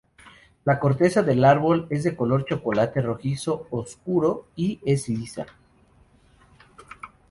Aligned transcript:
La 0.65 0.79
corteza 0.79 1.21
del 1.21 1.45
árbol 1.45 1.85
es 1.91 2.01
de 2.03 2.15
color 2.15 2.43
chocolate 2.45 3.03
rojizo 3.03 3.67
oscuro 3.69 4.47
y 4.55 4.79
es 4.83 5.07
lisa. 5.09 5.45